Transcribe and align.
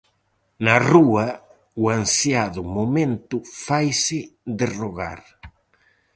Na 0.65 0.75
rúa, 0.91 1.27
o 1.81 1.83
ansiado 1.99 2.61
momento 2.77 3.35
faise 3.65 4.19
de 4.57 4.65
rogar. 4.79 5.21